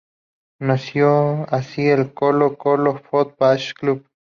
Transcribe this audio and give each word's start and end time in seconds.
Nació 0.59 1.45
así 1.53 1.87
el 1.87 2.15
Colo-Colo 2.15 2.99
Foot-Ball 3.03 3.59
Club. 3.79 4.07